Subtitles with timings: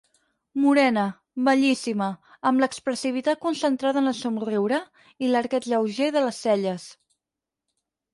[0.59, 1.01] Morena,
[1.49, 2.07] bellíssima,
[2.51, 4.79] amb l'expressivitat concentrada en el somriure
[5.27, 6.87] i l'arqueig lleuger de les celles.